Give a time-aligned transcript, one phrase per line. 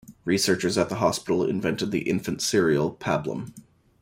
[0.25, 3.53] Researchers at the hospital invented the infant cereal, Pablum.